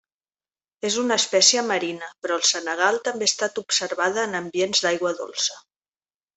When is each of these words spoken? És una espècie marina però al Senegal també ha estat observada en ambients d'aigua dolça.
És 0.87 0.95
una 1.01 1.17
espècie 1.21 1.63
marina 1.73 2.09
però 2.25 2.39
al 2.39 2.47
Senegal 2.53 2.99
també 3.11 3.29
ha 3.29 3.33
estat 3.35 3.63
observada 3.65 4.27
en 4.31 4.37
ambients 4.43 4.85
d'aigua 4.89 5.17
dolça. 5.25 5.63